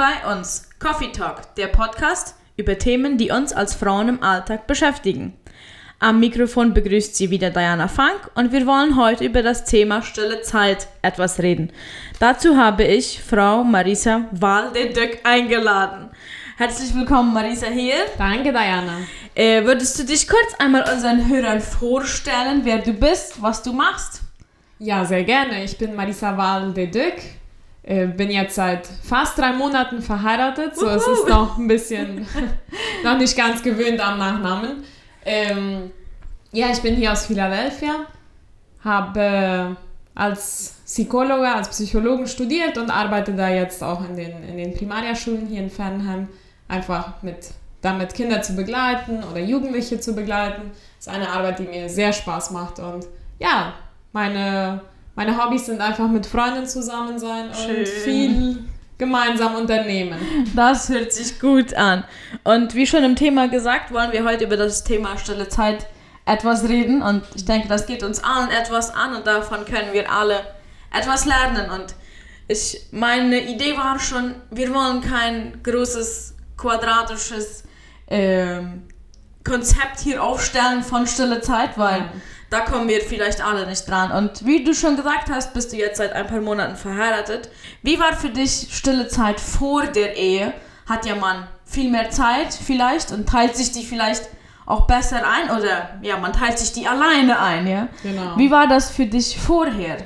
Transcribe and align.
bei 0.00 0.32
uns. 0.34 0.66
Coffee 0.78 1.12
Talk, 1.12 1.54
der 1.56 1.66
Podcast 1.66 2.34
über 2.56 2.78
Themen, 2.78 3.18
die 3.18 3.30
uns 3.30 3.52
als 3.52 3.74
Frauen 3.74 4.08
im 4.08 4.22
Alltag 4.22 4.66
beschäftigen. 4.66 5.34
Am 5.98 6.20
Mikrofon 6.20 6.72
begrüßt 6.72 7.14
sie 7.14 7.28
wieder 7.28 7.50
Diana 7.50 7.86
Funk 7.86 8.30
und 8.34 8.50
wir 8.50 8.66
wollen 8.66 8.96
heute 8.96 9.26
über 9.26 9.42
das 9.42 9.66
Thema 9.66 10.00
stille 10.00 10.40
Zeit 10.40 10.88
etwas 11.02 11.40
reden. 11.40 11.70
Dazu 12.18 12.56
habe 12.56 12.84
ich 12.84 13.20
Frau 13.22 13.62
Marisa 13.62 14.22
Waldedück 14.30 15.18
eingeladen. 15.22 16.08
Herzlich 16.56 16.94
willkommen, 16.94 17.34
Marisa, 17.34 17.66
hier. 17.66 18.06
Danke, 18.16 18.52
Diana. 18.52 19.00
Äh, 19.34 19.66
würdest 19.66 19.98
du 19.98 20.04
dich 20.04 20.26
kurz 20.26 20.54
einmal 20.58 20.90
unseren 20.90 21.28
Hörern 21.28 21.60
vorstellen, 21.60 22.62
wer 22.62 22.78
du 22.78 22.94
bist, 22.94 23.42
was 23.42 23.62
du 23.62 23.74
machst? 23.74 24.22
Ja, 24.78 25.04
sehr 25.04 25.24
gerne. 25.24 25.62
Ich 25.62 25.76
bin 25.76 25.94
Marisa 25.94 26.34
Waldedück. 26.38 27.39
Äh, 27.82 28.06
bin 28.08 28.30
jetzt 28.30 28.54
seit 28.54 28.86
fast 28.86 29.38
drei 29.38 29.52
Monaten 29.52 30.02
verheiratet, 30.02 30.76
so 30.76 30.86
es 30.86 31.06
ist 31.06 31.26
noch 31.28 31.56
ein 31.56 31.66
bisschen 31.66 32.26
noch 33.04 33.16
nicht 33.16 33.36
ganz 33.36 33.62
gewöhnt 33.62 34.00
am 34.00 34.18
Nachnamen. 34.18 34.84
Ähm, 35.24 35.90
ja, 36.52 36.68
ich 36.70 36.82
bin 36.82 36.94
hier 36.94 37.12
aus 37.12 37.26
Philadelphia, 37.26 38.06
habe 38.84 39.76
als 40.14 40.74
Psychologe, 40.84 41.48
als 41.48 41.68
Psychologen 41.70 42.26
studiert 42.26 42.76
und 42.76 42.90
arbeite 42.90 43.32
da 43.32 43.48
jetzt 43.48 43.82
auch 43.82 44.06
in 44.06 44.16
den, 44.16 44.42
in 44.42 44.56
den 44.56 44.74
Primariaschulen 44.74 45.46
hier 45.46 45.62
in 45.62 45.70
Fernheim, 45.70 46.28
einfach 46.68 47.22
mit, 47.22 47.52
damit 47.80 48.12
Kinder 48.12 48.42
zu 48.42 48.54
begleiten 48.54 49.22
oder 49.24 49.40
Jugendliche 49.40 50.00
zu 50.00 50.14
begleiten. 50.14 50.72
Das 50.98 51.06
ist 51.06 51.08
eine 51.08 51.30
Arbeit, 51.30 51.60
die 51.60 51.62
mir 51.62 51.88
sehr 51.88 52.12
Spaß 52.12 52.50
macht 52.50 52.80
und 52.80 53.06
ja, 53.38 53.72
meine, 54.12 54.82
meine 55.20 55.36
Hobbys 55.36 55.66
sind 55.66 55.82
einfach 55.82 56.08
mit 56.08 56.24
Freunden 56.24 56.66
zusammen 56.66 57.18
sein 57.18 57.50
Schön. 57.54 57.76
und 57.76 57.88
viel 57.88 58.58
gemeinsam 58.96 59.54
unternehmen. 59.54 60.18
Das 60.56 60.88
hört 60.88 61.12
sich 61.12 61.38
gut 61.38 61.74
an. 61.74 62.04
Und 62.42 62.74
wie 62.74 62.86
schon 62.86 63.04
im 63.04 63.16
Thema 63.16 63.46
gesagt, 63.46 63.92
wollen 63.92 64.12
wir 64.12 64.24
heute 64.24 64.44
über 64.44 64.56
das 64.56 64.82
Thema 64.82 65.18
stille 65.18 65.50
Zeit 65.50 65.86
etwas 66.24 66.66
reden. 66.70 67.02
Und 67.02 67.24
ich 67.34 67.44
denke, 67.44 67.68
das 67.68 67.84
geht 67.84 68.02
uns 68.02 68.24
allen 68.24 68.48
etwas 68.48 68.94
an 68.94 69.14
und 69.14 69.26
davon 69.26 69.66
können 69.66 69.92
wir 69.92 70.10
alle 70.10 70.40
etwas 70.90 71.26
lernen. 71.26 71.68
Und 71.68 71.94
ich, 72.48 72.80
meine 72.90 73.42
Idee 73.42 73.76
war 73.76 73.98
schon, 73.98 74.36
wir 74.50 74.72
wollen 74.72 75.02
kein 75.02 75.62
großes 75.62 76.34
quadratisches 76.56 77.64
ähm, 78.08 78.84
Konzept 79.44 80.00
hier 80.00 80.22
aufstellen 80.22 80.82
von 80.82 81.06
stille 81.06 81.42
Zeit, 81.42 81.76
weil. 81.76 82.08
Da 82.50 82.60
kommen 82.60 82.88
wir 82.88 83.00
vielleicht 83.00 83.44
alle 83.44 83.66
nicht 83.66 83.88
dran. 83.88 84.10
Und 84.10 84.44
wie 84.44 84.64
du 84.64 84.74
schon 84.74 84.96
gesagt 84.96 85.30
hast, 85.30 85.54
bist 85.54 85.72
du 85.72 85.76
jetzt 85.76 85.98
seit 85.98 86.12
ein 86.12 86.26
paar 86.26 86.40
Monaten 86.40 86.76
verheiratet. 86.76 87.48
Wie 87.82 87.98
war 87.98 88.12
für 88.12 88.30
dich 88.30 88.68
stille 88.70 89.08
Zeit 89.08 89.40
vor 89.40 89.86
der 89.86 90.16
Ehe? 90.16 90.52
Hat 90.86 91.06
ja 91.06 91.14
man 91.14 91.46
viel 91.64 91.90
mehr 91.90 92.10
Zeit 92.10 92.52
vielleicht 92.52 93.12
und 93.12 93.28
teilt 93.28 93.56
sich 93.56 93.70
die 93.70 93.84
vielleicht 93.84 94.28
auch 94.66 94.86
besser 94.86 95.22
ein 95.26 95.56
oder 95.56 95.90
ja, 96.02 96.16
man 96.18 96.32
teilt 96.32 96.58
sich 96.58 96.72
die 96.72 96.86
alleine 96.86 97.40
ein, 97.40 97.66
ja? 97.66 97.88
Genau. 98.02 98.36
Wie 98.36 98.50
war 98.50 98.66
das 98.66 98.90
für 98.90 99.06
dich 99.06 99.38
vorher? 99.38 99.98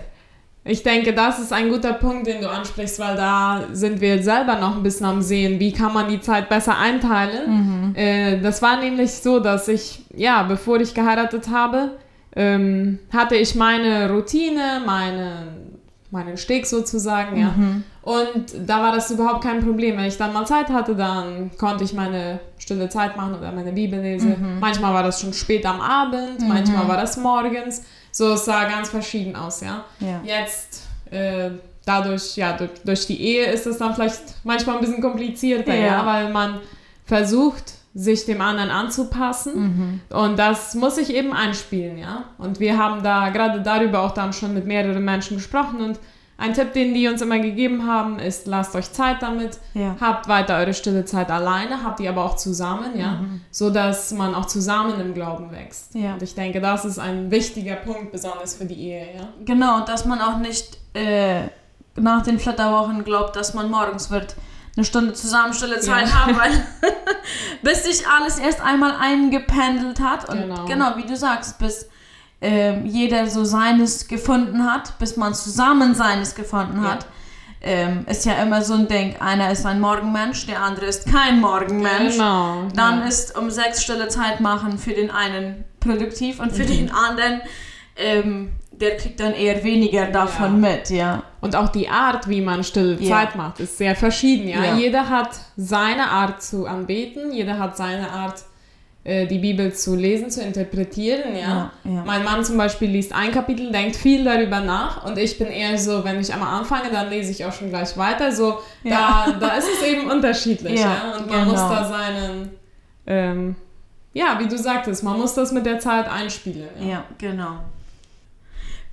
Ich 0.66 0.82
denke, 0.82 1.12
das 1.12 1.38
ist 1.38 1.52
ein 1.52 1.68
guter 1.68 1.92
Punkt, 1.92 2.26
den 2.26 2.40
du 2.40 2.50
ansprichst, 2.50 2.98
weil 2.98 3.16
da 3.16 3.64
sind 3.72 4.00
wir 4.00 4.22
selber 4.22 4.56
noch 4.56 4.76
ein 4.76 4.82
bisschen 4.82 5.04
am 5.04 5.20
Sehen, 5.20 5.60
wie 5.60 5.72
kann 5.72 5.92
man 5.92 6.08
die 6.08 6.20
Zeit 6.20 6.48
besser 6.48 6.78
einteilen. 6.78 7.94
Äh, 7.94 8.40
das 8.40 8.62
war 8.62 8.78
nämlich 8.78 9.12
so, 9.12 9.40
dass 9.40 9.68
ich, 9.68 10.06
ja, 10.14 10.42
bevor 10.42 10.80
ich 10.80 10.94
geheiratet 10.94 11.48
habe, 11.50 11.90
ähm, 12.36 12.98
hatte 13.12 13.36
ich 13.36 13.54
meine 13.54 14.10
Routine, 14.10 14.82
meine, 14.84 15.48
meinen 16.10 16.36
Steg 16.36 16.66
sozusagen, 16.66 17.36
ja. 17.38 17.54
Und 18.02 18.46
da 18.66 18.82
war 18.82 18.92
das 18.94 19.10
überhaupt 19.10 19.42
kein 19.44 19.60
Problem. 19.60 19.96
Wenn 19.96 20.04
ich 20.04 20.18
dann 20.18 20.32
mal 20.32 20.46
Zeit 20.46 20.68
hatte, 20.68 20.94
dann 20.94 21.50
konnte 21.56 21.84
ich 21.84 21.92
meine 21.94 22.38
stille 22.58 22.88
Zeit 22.88 23.16
machen 23.16 23.34
oder 23.34 23.50
meine 23.52 23.72
Bibel 23.72 23.98
lesen. 24.00 24.58
Manchmal 24.60 24.92
war 24.92 25.02
das 25.02 25.20
schon 25.20 25.32
spät 25.32 25.64
am 25.64 25.80
Abend, 25.80 26.46
manchmal 26.46 26.86
war 26.88 26.96
das 26.98 27.16
morgens. 27.16 27.82
So, 28.12 28.32
es 28.34 28.44
sah 28.44 28.64
ganz 28.68 28.90
verschieden 28.90 29.34
aus, 29.34 29.60
ja. 29.60 29.84
Ja. 30.00 30.20
Jetzt, 30.24 30.82
äh, 31.10 31.50
dadurch, 31.86 32.36
ja, 32.36 32.52
durch, 32.56 32.70
durch 32.84 33.06
die 33.06 33.20
Ehe 33.20 33.46
ist 33.46 33.66
es 33.66 33.78
dann 33.78 33.94
vielleicht 33.94 34.22
manchmal 34.44 34.76
ein 34.76 34.80
bisschen 34.82 35.00
komplizierter, 35.02 35.74
Ja. 35.74 35.86
ja, 35.86 36.06
weil 36.06 36.30
man 36.32 36.60
versucht, 37.06 37.72
sich 37.94 38.26
dem 38.26 38.40
anderen 38.40 38.70
anzupassen. 38.70 40.00
Und 40.10 40.38
das 40.38 40.74
muss 40.74 40.98
ich 40.98 41.14
eben 41.14 41.32
einspielen, 41.32 41.96
ja. 41.98 42.24
Und 42.38 42.58
wir 42.60 42.76
haben 42.78 43.02
da 43.02 43.28
gerade 43.30 43.60
darüber 43.62 44.02
auch 44.02 44.10
dann 44.12 44.32
schon 44.32 44.52
mit 44.54 44.66
mehreren 44.66 45.04
Menschen 45.04 45.36
gesprochen 45.36 45.80
und 45.80 46.00
ein 46.36 46.52
Tipp, 46.52 46.72
den 46.72 46.92
die 46.94 47.06
uns 47.06 47.22
immer 47.22 47.38
gegeben 47.38 47.86
haben, 47.86 48.18
ist, 48.18 48.48
lasst 48.48 48.74
euch 48.74 48.90
Zeit 48.90 49.22
damit, 49.22 49.60
Ja. 49.74 49.94
habt 50.00 50.26
weiter 50.26 50.56
eure 50.56 50.74
stille 50.74 51.04
Zeit 51.04 51.30
alleine, 51.30 51.84
habt 51.84 52.00
die 52.00 52.08
aber 52.08 52.24
auch 52.24 52.34
zusammen, 52.34 52.98
ja, 52.98 53.20
so 53.52 53.70
dass 53.70 54.12
man 54.12 54.34
auch 54.34 54.46
zusammen 54.46 54.98
im 55.00 55.14
Glauben 55.14 55.52
wächst. 55.52 55.94
Ja. 55.94 56.14
Und 56.14 56.22
ich 56.24 56.34
denke, 56.34 56.60
das 56.60 56.84
ist 56.84 56.98
ein 56.98 57.30
wichtiger 57.30 57.76
Punkt, 57.76 58.10
besonders 58.10 58.56
für 58.56 58.64
die 58.64 58.74
Ehe, 58.88 59.06
ja. 59.16 59.28
Genau, 59.44 59.84
dass 59.84 60.04
man 60.06 60.20
auch 60.20 60.38
nicht 60.38 60.78
äh, 60.94 61.42
nach 61.94 62.24
den 62.24 62.40
Flitterwochen 62.40 63.04
glaubt, 63.04 63.36
dass 63.36 63.54
man 63.54 63.70
morgens 63.70 64.10
wird 64.10 64.34
eine 64.76 64.84
Stunde 64.84 65.12
zusammen 65.12 65.52
stille 65.54 65.80
Zeit 65.80 66.08
Ja. 66.08 66.14
haben, 66.26 66.36
weil 66.36 66.50
bis 67.62 67.84
sich 67.84 68.06
alles 68.08 68.38
erst 68.38 68.60
einmal 68.60 68.94
eingependelt 68.98 70.00
hat 70.00 70.28
und 70.28 70.40
genau, 70.40 70.64
Genau. 70.66 70.96
wie 70.96 71.06
du 71.06 71.16
sagst, 71.16 71.58
bis 71.58 71.88
ähm, 72.40 72.84
jeder 72.84 73.26
so 73.28 73.44
seines 73.44 74.06
gefunden 74.08 74.70
hat, 74.70 74.98
bis 74.98 75.16
man 75.16 75.32
zusammen 75.34 75.94
seines 75.94 76.34
gefunden 76.34 76.82
Ja. 76.82 76.90
hat. 76.92 77.06
Ähm, 77.66 78.04
ist 78.10 78.26
ja 78.26 78.34
immer 78.42 78.60
so 78.60 78.74
ein 78.74 78.88
Ding, 78.88 79.16
einer 79.20 79.50
ist 79.50 79.64
ein 79.64 79.80
Morgenmensch, 79.80 80.44
der 80.46 80.60
andere 80.60 80.84
ist 80.84 81.10
kein 81.10 81.40
Morgenmensch. 81.40 82.12
Genau. 82.16 82.68
Dann 82.74 83.00
ja. 83.00 83.06
ist 83.06 83.38
um 83.38 83.48
sechs 83.50 83.82
stille 83.82 84.08
Zeit 84.08 84.40
machen 84.40 84.76
für 84.76 84.92
den 84.92 85.10
einen 85.10 85.64
produktiv 85.80 86.40
und 86.40 86.52
für 86.52 86.64
Mhm. 86.64 86.68
den 86.68 86.90
anderen, 86.92 87.40
ähm, 87.96 88.52
der 88.72 88.98
kriegt 88.98 89.18
dann 89.20 89.32
eher 89.32 89.64
weniger 89.64 90.06
davon 90.06 90.62
Ja. 90.62 90.68
mit, 90.70 90.90
ja. 90.90 91.22
Und 91.44 91.56
auch 91.56 91.68
die 91.68 91.88
Art, 91.90 92.26
wie 92.28 92.40
man 92.40 92.64
stille 92.64 92.96
Ja. 92.98 93.10
Zeit 93.16 93.36
macht, 93.36 93.60
ist 93.60 93.76
sehr 93.76 93.94
verschieden. 93.94 94.48
Ja? 94.48 94.64
Ja. 94.64 94.74
Jeder 94.76 95.10
hat 95.10 95.28
seine 95.58 96.08
Art 96.10 96.42
zu 96.42 96.66
anbeten, 96.66 97.32
jeder 97.32 97.58
hat 97.58 97.76
seine 97.76 98.08
Art, 98.10 98.42
äh, 99.04 99.26
die 99.26 99.38
Bibel 99.38 99.70
zu 99.74 99.94
lesen, 99.94 100.30
zu 100.30 100.40
interpretieren. 100.40 101.36
Ja? 101.36 101.70
Ja. 101.84 102.02
Mein 102.06 102.24
Mann 102.24 102.42
zum 102.42 102.56
Beispiel 102.56 102.88
liest 102.88 103.14
ein 103.14 103.30
Kapitel, 103.30 103.70
denkt 103.70 103.94
viel 103.96 104.24
darüber 104.24 104.60
nach 104.60 105.04
und 105.04 105.18
ich 105.18 105.36
bin 105.36 105.48
eher 105.48 105.76
so, 105.76 106.02
wenn 106.02 106.18
ich 106.18 106.32
einmal 106.32 106.58
anfange, 106.58 106.90
dann 106.90 107.10
lese 107.10 107.30
ich 107.30 107.44
auch 107.44 107.52
schon 107.52 107.68
gleich 107.68 107.94
weiter. 107.98 108.32
So, 108.32 108.60
da, 108.82 109.26
da 109.38 109.48
ist 109.58 109.68
es 109.76 109.86
eben 109.86 110.10
unterschiedlich. 110.10 110.80
Ja, 110.80 110.86
Ja, 111.12 111.16
Und 111.18 111.26
man 111.28 111.40
genau. 111.40 111.50
muss 111.50 111.60
da 111.60 111.84
seinen, 111.84 112.50
ähm, 113.06 113.54
ja, 114.14 114.38
wie 114.40 114.48
du 114.48 114.56
sagtest, 114.56 115.04
man 115.04 115.18
muss 115.18 115.34
das 115.34 115.52
mit 115.52 115.66
der 115.66 115.78
Zeit 115.78 116.08
einspielen. 116.10 116.70
Ja. 116.80 116.86
Ja, 116.88 117.04
genau. 117.18 117.56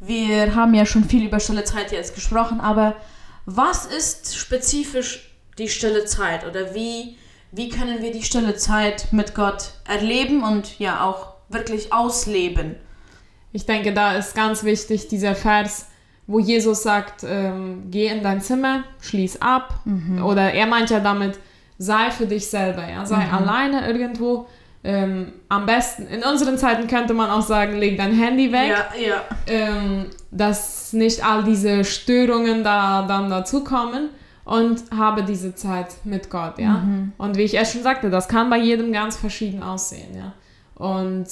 Wir 0.03 0.55
haben 0.55 0.73
ja 0.73 0.87
schon 0.87 1.03
viel 1.03 1.25
über 1.25 1.39
stille 1.39 1.63
Zeit 1.63 1.91
jetzt 1.91 2.15
gesprochen, 2.15 2.59
aber 2.59 2.95
was 3.45 3.85
ist 3.85 4.35
spezifisch 4.35 5.31
die 5.59 5.69
stille 5.69 6.05
Zeit 6.05 6.43
oder 6.43 6.73
wie, 6.73 7.17
wie 7.51 7.69
können 7.69 8.01
wir 8.01 8.11
die 8.11 8.23
stille 8.23 8.55
Zeit 8.55 9.09
mit 9.11 9.35
Gott 9.35 9.73
erleben 9.87 10.43
und 10.43 10.79
ja 10.79 11.05
auch 11.05 11.33
wirklich 11.49 11.93
ausleben? 11.93 12.77
Ich 13.53 13.67
denke, 13.67 13.93
da 13.93 14.15
ist 14.15 14.33
ganz 14.33 14.63
wichtig 14.63 15.07
dieser 15.07 15.35
Vers, 15.35 15.85
wo 16.25 16.39
Jesus 16.39 16.81
sagt, 16.81 17.23
ähm, 17.23 17.83
geh 17.91 18.07
in 18.07 18.23
dein 18.23 18.41
Zimmer, 18.41 18.85
schließ 19.01 19.41
ab. 19.41 19.81
Oder 20.23 20.51
er 20.53 20.65
meint 20.65 20.89
ja 20.89 20.99
damit, 20.99 21.37
sei 21.77 22.09
für 22.09 22.25
dich 22.25 22.47
selber, 22.47 22.89
ja, 22.89 23.05
sei 23.05 23.29
alleine 23.29 23.85
irgendwo. 23.85 24.47
Ähm, 24.83 25.33
am 25.47 25.67
besten, 25.67 26.07
in 26.07 26.23
unseren 26.23 26.57
Zeiten 26.57 26.87
könnte 26.87 27.13
man 27.13 27.29
auch 27.29 27.43
sagen, 27.43 27.77
leg 27.77 27.97
dein 27.97 28.13
Handy 28.13 28.51
weg, 28.51 28.69
Ja, 28.69 28.99
ja. 28.99 29.21
ähm, 29.47 30.07
dass 30.31 30.91
nicht 30.93 31.23
all 31.23 31.43
diese 31.43 31.83
Störungen 31.83 32.63
da 32.63 33.03
dann 33.07 33.29
dazukommen 33.29 34.09
und 34.43 34.81
habe 34.95 35.21
diese 35.23 35.53
Zeit 35.53 35.87
mit 36.03 36.31
Gott, 36.31 36.57
ja. 36.57 36.83
Und 37.19 37.37
wie 37.37 37.43
ich 37.43 37.53
erst 37.53 37.73
schon 37.73 37.83
sagte, 37.83 38.09
das 38.09 38.27
kann 38.27 38.49
bei 38.49 38.57
jedem 38.57 38.91
ganz 38.91 39.15
verschieden 39.17 39.61
aussehen, 39.61 40.15
ja. 40.17 40.33
Und 40.73 41.27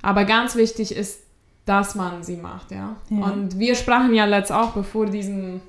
aber 0.00 0.24
ganz 0.24 0.56
wichtig 0.56 0.96
ist, 0.96 1.20
dass 1.66 1.96
man 1.96 2.22
sie 2.22 2.36
macht, 2.36 2.70
ja. 2.70 2.96
Ja. 3.10 3.24
Und 3.26 3.58
wir 3.58 3.74
sprachen 3.74 4.14
ja 4.14 4.24
letzt 4.24 4.52
auch, 4.52 4.70
bevor 4.70 5.04
diesem, 5.04 5.60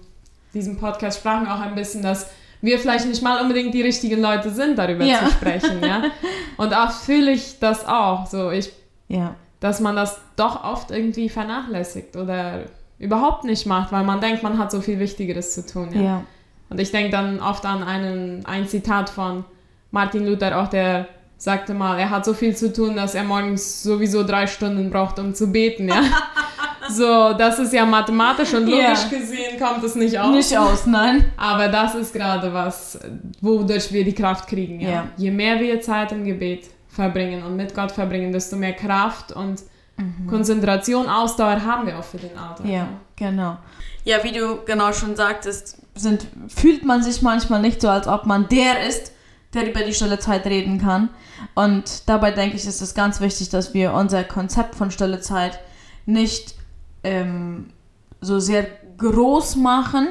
diesem 0.53 0.77
Podcast, 0.77 1.19
sprachen 1.19 1.45
wir 1.45 1.53
auch 1.55 1.59
ein 1.59 1.75
bisschen, 1.75 2.01
dass 2.01 2.29
wir 2.61 2.79
vielleicht 2.79 3.05
nicht 3.07 3.21
mal 3.21 3.41
unbedingt 3.41 3.73
die 3.73 3.81
richtigen 3.81 4.21
Leute 4.21 4.49
sind, 4.49 4.77
darüber 4.77 5.03
Ja. 5.05 5.19
zu 5.25 5.31
sprechen, 5.31 5.81
ja. 5.83 6.03
Und 6.57 6.73
auch 6.73 6.91
fühle 6.91 7.31
ich 7.31 7.59
das 7.59 7.85
auch, 7.87 8.25
so 8.25 8.49
ich 8.51 8.71
Ja. 9.07 9.35
dass 9.59 9.79
man 9.79 9.95
das 9.95 10.19
doch 10.35 10.63
oft 10.63 10.91
irgendwie 10.91 11.29
vernachlässigt 11.29 12.15
oder 12.15 12.61
überhaupt 12.99 13.43
nicht 13.43 13.65
macht, 13.65 13.91
weil 13.91 14.03
man 14.03 14.19
denkt, 14.21 14.41
man 14.43 14.57
hat 14.57 14.71
so 14.71 14.81
viel 14.81 14.99
Wichtigeres 14.99 15.53
zu 15.53 15.65
tun. 15.65 15.89
Ja? 15.93 16.01
Ja. 16.01 16.23
Und 16.69 16.79
ich 16.79 16.91
denke 16.91 17.11
dann 17.11 17.39
oft 17.39 17.65
an 17.65 17.83
einen, 17.83 18.45
ein 18.45 18.67
Zitat 18.67 19.09
von 19.09 19.45
Martin 19.91 20.25
Luther, 20.27 20.59
auch 20.59 20.67
der 20.67 21.07
sagte 21.37 21.73
mal, 21.75 21.97
er 21.99 22.09
hat 22.09 22.25
so 22.25 22.33
viel 22.33 22.55
zu 22.55 22.73
tun, 22.73 22.95
dass 22.95 23.13
er 23.13 23.23
morgens 23.23 23.83
sowieso 23.83 24.23
drei 24.23 24.47
Stunden 24.47 24.89
braucht, 24.89 25.19
um 25.19 25.33
zu 25.35 25.51
beten. 25.51 25.87
Ja? 25.87 26.01
So, 26.89 27.33
das 27.33 27.59
ist 27.59 27.73
ja 27.73 27.85
mathematisch 27.85 28.53
und 28.53 28.65
logisch 28.67 29.03
Ja. 29.11 29.17
gesehen 29.19 29.59
kommt 29.59 29.83
es 29.83 29.95
nicht 29.95 30.17
aus. 30.19 30.31
Nicht 30.31 30.57
aus, 30.57 30.85
nein. 30.85 31.31
Aber 31.37 31.67
das 31.67 31.95
ist 31.95 32.13
gerade 32.13 32.53
was, 32.53 32.99
wodurch 33.41 33.91
wir 33.91 34.03
die 34.03 34.13
Kraft 34.13 34.47
kriegen. 34.47 34.79
Ja? 34.79 34.89
Ja. 34.89 35.07
Je 35.17 35.31
mehr 35.31 35.59
wir 35.59 35.81
Zeit 35.81 36.11
im 36.11 36.23
Gebet 36.23 36.65
verbringen 36.87 37.43
und 37.43 37.55
mit 37.55 37.73
Gott 37.75 37.91
verbringen, 37.91 38.31
desto 38.31 38.55
mehr 38.55 38.73
Kraft 38.73 39.31
und 39.31 39.61
Konzentration, 40.29 41.07
Ausdauer 41.09 41.63
haben 41.65 41.87
wir 41.87 41.97
auch 41.97 42.03
für 42.03 42.17
den 42.17 42.37
Alltag. 42.37 42.67
Ja, 42.67 42.87
genau. 43.15 43.57
Ja, 44.03 44.23
wie 44.23 44.31
du 44.31 44.59
genau 44.63 44.93
schon 44.93 45.15
sagtest, 45.15 45.77
sind, 45.95 46.27
fühlt 46.47 46.85
man 46.85 47.01
sich 47.01 47.23
manchmal 47.23 47.61
nicht 47.61 47.81
so, 47.81 47.89
als 47.89 48.07
ob 48.07 48.25
man 48.27 48.47
der 48.49 48.87
ist, 48.87 49.11
der 49.55 49.67
über 49.69 49.81
die 49.81 49.93
stille 49.93 50.19
Zeit 50.19 50.45
reden 50.45 50.79
kann. 50.79 51.09
Und 51.55 52.07
dabei 52.07 52.29
denke 52.31 52.57
ich, 52.57 52.67
ist 52.67 52.81
es 52.81 52.93
ganz 52.93 53.21
wichtig, 53.21 53.49
dass 53.49 53.73
wir 53.73 53.93
unser 53.93 54.23
Konzept 54.23 54.75
von 54.75 54.91
stille 54.91 55.19
Zeit 55.19 55.59
nicht 56.05 56.53
ähm, 57.03 57.71
so 58.21 58.39
sehr 58.39 58.65
groß 58.97 59.57
machen 59.57 60.07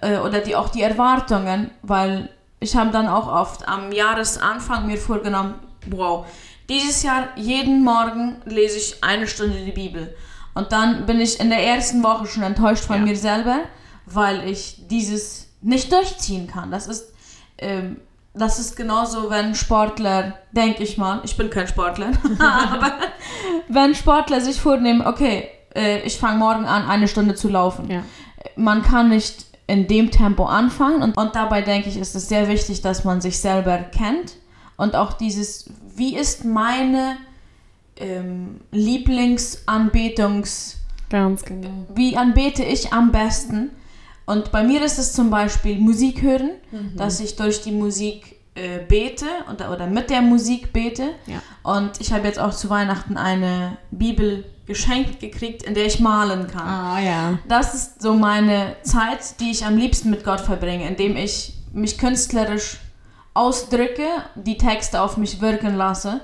äh, 0.00 0.18
oder 0.18 0.40
die, 0.40 0.54
auch 0.54 0.68
die 0.68 0.82
Erwartungen, 0.82 1.70
weil 1.82 2.28
ich 2.60 2.76
habe 2.76 2.90
dann 2.90 3.08
auch 3.08 3.26
oft 3.32 3.66
am 3.66 3.90
Jahresanfang 3.92 4.86
mir 4.86 4.98
vorgenommen, 4.98 5.54
wow, 5.90 6.26
dieses 6.68 7.02
Jahr 7.02 7.28
jeden 7.36 7.82
Morgen 7.82 8.36
lese 8.44 8.76
ich 8.76 9.02
eine 9.02 9.26
Stunde 9.26 9.64
die 9.64 9.72
Bibel. 9.72 10.14
Und 10.54 10.72
dann 10.72 11.06
bin 11.06 11.20
ich 11.20 11.40
in 11.40 11.48
der 11.48 11.64
ersten 11.64 12.02
Woche 12.02 12.26
schon 12.26 12.42
enttäuscht 12.42 12.84
von 12.84 12.96
Ja. 12.96 13.02
mir 13.02 13.16
selber, 13.16 13.60
weil 14.06 14.48
ich 14.48 14.86
dieses 14.88 15.48
nicht 15.62 15.90
durchziehen 15.92 16.46
kann. 16.46 16.70
Das 16.70 16.86
ist, 16.86 17.14
ähm, 17.58 17.96
das 18.34 18.58
ist 18.58 18.76
genauso, 18.76 19.30
wenn 19.30 19.54
Sportler, 19.54 20.34
denke 20.52 20.82
ich 20.82 20.98
mal, 20.98 21.20
ich 21.24 21.36
bin 21.36 21.50
kein 21.50 21.66
Sportler, 21.66 22.10
aber 22.38 22.92
wenn 23.68 23.94
Sportler 23.94 24.40
sich 24.40 24.60
vornehmen, 24.60 25.06
okay, 25.06 25.48
äh, 25.74 26.00
ich 26.00 26.18
fange 26.18 26.38
morgen 26.38 26.64
an, 26.64 26.88
eine 26.88 27.08
Stunde 27.08 27.34
zu 27.34 27.48
laufen. 27.48 27.90
Ja. 27.90 28.02
Man 28.56 28.82
kann 28.82 29.10
nicht 29.10 29.46
in 29.66 29.86
dem 29.86 30.10
Tempo 30.10 30.46
anfangen 30.46 31.02
und, 31.02 31.16
und 31.16 31.34
dabei 31.34 31.62
denke 31.62 31.88
ich, 31.88 31.96
ist 31.96 32.14
es 32.16 32.28
sehr 32.28 32.48
wichtig, 32.48 32.82
dass 32.82 33.04
man 33.04 33.20
sich 33.20 33.38
selber 33.38 33.78
kennt 33.78 34.34
und 34.76 34.96
auch 34.96 35.12
dieses, 35.12 35.70
wie 35.94 36.16
ist 36.16 36.44
meine 36.44 37.16
ähm, 37.96 38.60
Lieblingsanbetungs- 38.72 40.76
Ganz 41.08 41.44
genau. 41.44 41.68
wie 41.94 42.16
anbete 42.16 42.64
ich 42.64 42.92
am 42.92 43.12
besten? 43.12 43.70
Und 44.26 44.52
bei 44.52 44.62
mir 44.62 44.82
ist 44.84 44.98
es 44.98 45.12
zum 45.12 45.30
Beispiel 45.30 45.78
Musik 45.78 46.22
hören, 46.22 46.50
Mhm. 46.70 46.96
dass 46.96 47.18
ich 47.20 47.34
durch 47.36 47.62
die 47.62 47.72
Musik 47.72 48.36
äh, 48.54 48.78
bete 48.86 49.26
oder, 49.52 49.72
oder 49.72 49.86
mit 49.88 50.08
der 50.10 50.22
Musik 50.22 50.72
bete. 50.72 51.10
Ja. 51.26 51.42
Und 51.62 52.00
ich 52.00 52.12
habe 52.12 52.26
jetzt 52.28 52.38
auch 52.38 52.54
zu 52.54 52.70
Weihnachten 52.70 53.16
eine 53.16 53.76
Bibel 53.90 54.44
geschenkt 54.70 55.18
gekriegt, 55.18 55.64
in 55.64 55.74
der 55.74 55.84
ich 55.84 55.98
malen 55.98 56.46
kann. 56.46 56.68
Ah 56.68 57.00
ja. 57.00 57.38
Das 57.48 57.74
ist 57.74 58.00
so 58.00 58.14
meine 58.14 58.76
Zeit, 58.84 59.40
die 59.40 59.50
ich 59.50 59.66
am 59.66 59.76
liebsten 59.76 60.10
mit 60.10 60.22
Gott 60.22 60.40
verbringe, 60.40 60.86
indem 60.86 61.16
ich 61.16 61.54
mich 61.72 61.98
künstlerisch 61.98 62.76
ausdrücke, 63.34 64.06
die 64.36 64.56
Texte 64.56 65.02
auf 65.02 65.16
mich 65.16 65.40
wirken 65.40 65.76
lasse. 65.76 66.20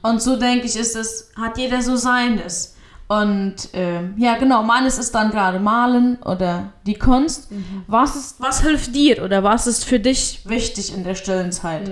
Und 0.00 0.22
so 0.22 0.36
denke 0.36 0.64
ich, 0.64 0.76
ist 0.76 0.96
es, 0.96 1.30
hat 1.36 1.58
jeder 1.58 1.82
so 1.82 1.96
seines. 1.96 2.74
Und 3.06 3.68
ähm, 3.74 4.14
ja, 4.16 4.38
genau, 4.38 4.62
meines 4.62 4.96
ist 4.96 5.14
dann 5.14 5.30
gerade 5.30 5.60
Malen 5.60 6.16
oder 6.22 6.72
die 6.86 6.94
Kunst. 6.94 7.50
Was, 7.86 8.16
ist, 8.16 8.40
was 8.40 8.62
hilft 8.62 8.94
dir 8.94 9.22
oder 9.22 9.42
was 9.42 9.66
ist 9.66 9.84
für 9.84 10.00
dich 10.00 10.40
wichtig 10.44 10.94
in 10.94 11.04
der 11.04 11.16
stillen 11.16 11.52
Zeit? 11.52 11.90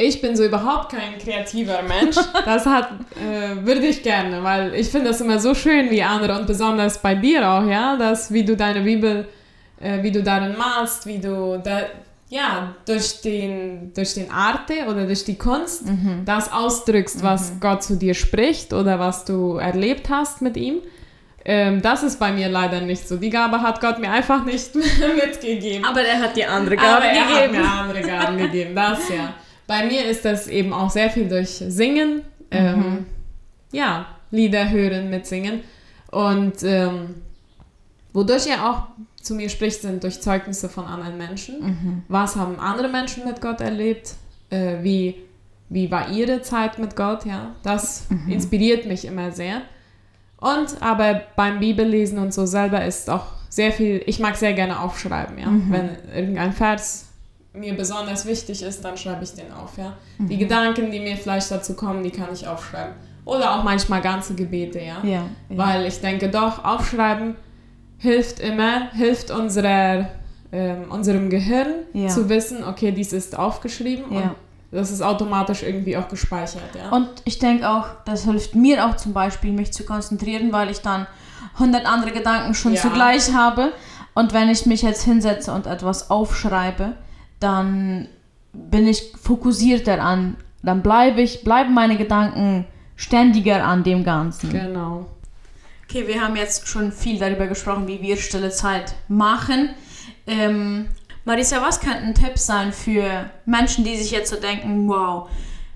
Ich 0.00 0.20
bin 0.20 0.36
so 0.36 0.44
überhaupt 0.44 0.92
kein 0.92 1.18
kreativer 1.18 1.82
Mensch. 1.82 2.16
Das 2.44 2.64
hat, 2.64 2.90
äh, 3.16 3.66
würde 3.66 3.84
ich 3.86 4.02
gerne, 4.02 4.42
weil 4.44 4.72
ich 4.74 4.88
finde 4.88 5.08
das 5.08 5.20
immer 5.20 5.40
so 5.40 5.54
schön 5.54 5.90
wie 5.90 6.02
andere 6.04 6.38
und 6.38 6.46
besonders 6.46 7.02
bei 7.02 7.16
dir 7.16 7.50
auch, 7.50 7.66
ja, 7.66 7.96
dass 7.96 8.32
wie 8.32 8.44
du 8.44 8.56
deine 8.56 8.82
Bibel, 8.82 9.26
äh, 9.80 10.00
wie 10.02 10.12
du 10.12 10.22
darin 10.22 10.56
malst, 10.56 11.04
wie 11.06 11.18
du 11.18 11.60
da, 11.62 11.80
ja, 12.28 12.74
durch 12.86 13.22
den, 13.22 13.92
durch 13.92 14.14
den 14.14 14.30
Arte 14.30 14.86
oder 14.88 15.04
durch 15.04 15.24
die 15.24 15.36
Kunst 15.36 15.82
das 16.24 16.52
ausdrückst, 16.52 17.22
was 17.24 17.54
Gott 17.58 17.82
zu 17.82 17.96
dir 17.96 18.14
spricht 18.14 18.72
oder 18.72 19.00
was 19.00 19.24
du 19.24 19.56
erlebt 19.56 20.08
hast 20.10 20.42
mit 20.42 20.56
ihm. 20.56 20.76
Ähm, 21.44 21.82
das 21.82 22.04
ist 22.04 22.20
bei 22.20 22.30
mir 22.30 22.48
leider 22.48 22.82
nicht 22.82 23.08
so. 23.08 23.16
Die 23.16 23.30
Gabe 23.30 23.60
hat 23.62 23.80
Gott 23.80 23.98
mir 23.98 24.10
einfach 24.10 24.44
nicht 24.44 24.74
mitgegeben. 25.24 25.84
Aber 25.84 26.02
er 26.02 26.20
hat 26.20 26.36
die 26.36 26.44
andere 26.44 26.78
Aber 26.78 27.04
er 27.04 27.28
hat 27.28 27.50
mir 27.50 27.64
andere 27.64 28.02
Gaben 28.02 28.36
gegeben, 28.38 28.76
das 28.76 29.08
ja. 29.08 29.34
Bei 29.68 29.84
mir 29.84 30.06
ist 30.06 30.24
das 30.24 30.48
eben 30.48 30.72
auch 30.72 30.90
sehr 30.90 31.10
viel 31.10 31.28
durch 31.28 31.50
Singen, 31.50 32.22
ähm, 32.50 33.06
ja, 33.70 34.06
Lieder 34.30 34.70
hören, 34.70 35.10
mitsingen. 35.10 35.60
Und 36.10 36.62
ähm, 36.62 37.16
wodurch 38.14 38.46
er 38.46 38.68
auch 38.68 38.88
zu 39.22 39.34
mir 39.34 39.50
spricht, 39.50 39.82
sind 39.82 40.02
durch 40.02 40.22
Zeugnisse 40.22 40.70
von 40.70 40.86
anderen 40.86 41.18
Menschen. 41.18 42.02
Was 42.08 42.34
haben 42.34 42.58
andere 42.58 42.88
Menschen 42.88 43.26
mit 43.26 43.42
Gott 43.42 43.60
erlebt? 43.60 44.14
Äh, 44.48 44.76
wie, 44.82 45.16
wie 45.68 45.90
war 45.90 46.10
ihre 46.10 46.40
Zeit 46.40 46.78
mit 46.78 46.96
Gott? 46.96 47.26
Ja, 47.26 47.54
das 47.62 48.06
inspiriert 48.26 48.86
mich 48.86 49.04
immer 49.04 49.32
sehr. 49.32 49.60
Und 50.40 50.80
aber 50.80 51.22
beim 51.36 51.60
Bibellesen 51.60 52.18
und 52.18 52.32
so 52.32 52.46
selber 52.46 52.84
ist 52.86 53.10
auch 53.10 53.26
sehr 53.50 53.72
viel, 53.72 54.02
ich 54.06 54.18
mag 54.18 54.36
sehr 54.36 54.54
gerne 54.54 54.80
aufschreiben, 54.80 55.36
ja. 55.38 55.48
Wenn 55.68 55.90
irgendein 56.14 56.52
Vers 56.52 57.07
mir 57.58 57.76
besonders 57.76 58.26
wichtig 58.26 58.62
ist, 58.62 58.84
dann 58.84 58.96
schreibe 58.96 59.24
ich 59.24 59.32
den 59.34 59.52
auf, 59.52 59.76
ja. 59.78 59.94
Die 60.18 60.36
Gedanken, 60.38 60.90
die 60.90 61.00
mir 61.00 61.16
vielleicht 61.16 61.50
dazu 61.50 61.74
kommen, 61.74 62.02
die 62.02 62.10
kann 62.10 62.28
ich 62.32 62.46
aufschreiben. 62.46 62.94
Oder 63.24 63.54
auch 63.58 63.62
manchmal 63.62 64.00
ganze 64.00 64.34
Gebete, 64.34 64.78
ja. 64.80 64.96
Ja, 65.02 65.10
ja. 65.10 65.24
Weil 65.50 65.86
ich 65.86 66.00
denke 66.00 66.28
doch, 66.30 66.64
aufschreiben 66.64 67.36
hilft 67.98 68.40
immer, 68.40 68.90
hilft 68.92 69.30
unserer, 69.30 70.08
ähm, 70.52 70.84
unserem 70.90 71.28
Gehirn 71.30 71.74
Ja. 71.92 72.08
zu 72.08 72.28
wissen, 72.28 72.64
okay, 72.64 72.92
dies 72.92 73.12
ist 73.12 73.36
aufgeschrieben 73.38 74.04
Ja. 74.12 74.18
und 74.20 74.30
das 74.70 74.90
ist 74.90 75.02
automatisch 75.02 75.62
irgendwie 75.62 75.96
auch 75.96 76.08
gespeichert, 76.08 76.62
ja. 76.76 76.90
Und 76.90 77.08
ich 77.24 77.38
denke 77.38 77.68
auch, 77.68 77.86
das 78.04 78.24
hilft 78.24 78.54
mir 78.54 78.86
auch 78.86 78.96
zum 78.96 79.12
Beispiel, 79.14 79.52
mich 79.52 79.72
zu 79.72 79.84
konzentrieren, 79.84 80.52
weil 80.52 80.70
ich 80.70 80.80
dann 80.80 81.06
100 81.54 81.86
andere 81.86 82.12
Gedanken 82.12 82.54
schon 82.54 82.76
zugleich 82.76 83.32
habe. 83.34 83.72
Und 84.14 84.32
wenn 84.32 84.48
ich 84.48 84.66
mich 84.66 84.82
jetzt 84.82 85.02
hinsetze 85.04 85.52
und 85.52 85.66
etwas 85.66 86.10
aufschreibe, 86.10 86.92
dann 87.40 88.08
bin 88.52 88.88
ich 88.88 89.12
fokussierter 89.20 90.00
an, 90.02 90.36
dann 90.62 90.82
bleibe 90.82 91.20
ich, 91.20 91.44
bleiben 91.44 91.74
meine 91.74 91.96
Gedanken 91.96 92.66
ständiger 92.96 93.64
an 93.64 93.84
dem 93.84 94.04
Ganzen. 94.04 94.50
genau. 94.50 95.06
Okay, 95.84 96.06
wir 96.06 96.20
haben 96.20 96.36
jetzt 96.36 96.68
schon 96.68 96.92
viel 96.92 97.18
darüber 97.18 97.46
gesprochen, 97.46 97.86
wie 97.86 98.02
wir 98.02 98.18
stille 98.18 98.50
Zeit 98.50 98.94
machen. 99.08 99.70
Ähm, 100.26 100.88
Marisa, 101.24 101.62
was 101.62 101.80
könnten 101.80 102.12
Tipps 102.12 102.44
sein 102.44 102.74
für 102.74 103.30
Menschen, 103.46 103.84
die 103.84 103.96
sich 103.96 104.10
jetzt 104.10 104.28
so 104.28 104.36
denken, 104.36 104.86
wow, 104.86 105.30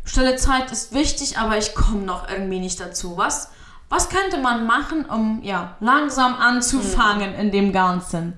stille 0.04 0.36
Zeit 0.36 0.70
ist 0.70 0.94
wichtig, 0.94 1.38
aber 1.38 1.56
ich 1.56 1.74
komme 1.74 2.02
noch 2.02 2.28
irgendwie 2.28 2.60
nicht 2.60 2.78
dazu. 2.78 3.16
Was, 3.16 3.52
was 3.88 4.10
könnte 4.10 4.38
man 4.38 4.66
machen, 4.66 5.06
um 5.06 5.40
ja, 5.42 5.76
langsam 5.80 6.34
anzufangen 6.34 7.34
in 7.34 7.50
dem 7.50 7.72
Ganzen? 7.72 8.34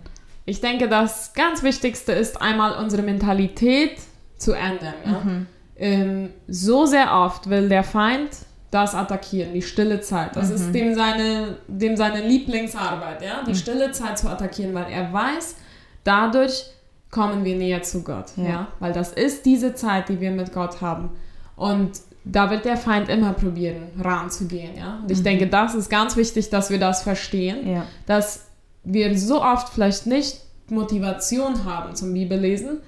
Ich 0.47 0.61
denke, 0.61 0.89
das 0.89 1.33
ganz 1.33 1.63
Wichtigste 1.63 2.13
ist 2.13 2.41
einmal 2.41 2.77
unsere 2.83 3.03
Mentalität 3.03 3.99
zu 4.37 4.53
ändern. 4.53 4.95
Ja? 5.05 5.23
Ähm, 5.77 6.31
so 6.47 6.87
sehr 6.87 7.13
oft 7.15 7.49
will 7.49 7.69
der 7.69 7.83
Feind 7.83 8.31
das 8.71 8.95
attackieren, 8.95 9.55
die 9.55 9.63
stille 9.63 10.01
Zeit. 10.01 10.35
Das 10.35 10.51
ist 10.51 10.73
dem 10.73 10.95
seine, 10.95 11.59
dem 11.69 11.97
seine 11.97 12.27
Lieblingsarbeit, 12.27 13.23
ja? 13.23 13.43
die 13.47 13.55
stille 13.55 13.93
Zeit 13.93 14.19
zu 14.19 14.29
attackieren, 14.29 14.75
weil 14.75 14.91
er 14.91 15.13
weiß, 15.13 15.57
dadurch 16.03 16.65
kommen 17.11 17.45
wir 17.45 17.55
näher 17.55 17.83
zu 17.83 18.03
Gott. 18.03 18.27
Ja. 18.37 18.45
Ja. 18.45 18.69
Weil 18.81 18.93
das 18.93 19.13
ist 19.13 19.47
diese 19.47 19.75
Zeit, 19.75 20.09
die 20.09 20.21
wir 20.21 20.33
mit 20.33 20.53
Gott 20.53 20.81
haben. 20.81 21.11
Und 21.55 21.93
da 22.25 22.51
wird 22.51 22.65
der 22.65 22.77
Feind 22.77 23.09
immer 23.09 23.33
probieren, 23.35 23.93
ranzugehen. 24.03 24.77
Ja? 24.77 24.99
Und 25.03 25.11
ich 25.11 25.23
denke, 25.23 25.47
das 25.47 25.75
ist 25.75 25.89
ganz 25.89 26.17
wichtig, 26.17 26.51
dass 26.51 26.71
wir 26.71 26.81
das 26.81 27.03
verstehen 27.03 27.69
Ja. 27.69 27.85
dass 28.07 28.44
wir 28.85 29.17
so 29.19 29.43
oft 29.43 29.69
vielleicht 29.71 30.07
nicht 30.07 30.41
Motivation 30.69 31.65
haben 31.65 31.95
zum 31.95 32.13
Bibellesen 32.13 32.81